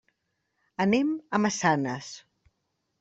[0.85, 2.11] Anem a Massanes.